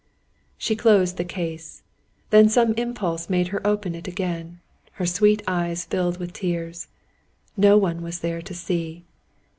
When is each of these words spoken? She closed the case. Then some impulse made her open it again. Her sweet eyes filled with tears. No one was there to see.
She 0.57 0.75
closed 0.75 1.17
the 1.17 1.23
case. 1.23 1.83
Then 2.31 2.49
some 2.49 2.73
impulse 2.73 3.29
made 3.29 3.49
her 3.49 3.61
open 3.67 3.93
it 3.93 4.07
again. 4.07 4.59
Her 4.93 5.05
sweet 5.05 5.43
eyes 5.45 5.85
filled 5.85 6.17
with 6.17 6.33
tears. 6.33 6.87
No 7.55 7.77
one 7.77 8.01
was 8.01 8.21
there 8.21 8.41
to 8.41 8.53
see. 8.55 9.03